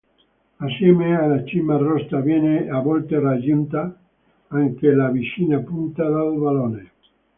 [0.57, 3.95] Assieme alla Cima Rosta viene a volte ragguinta
[4.47, 6.91] anche la vicina Punta del Vallone.